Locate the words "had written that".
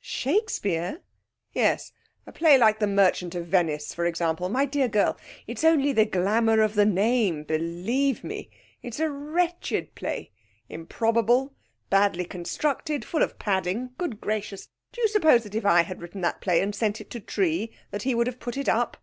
15.82-16.40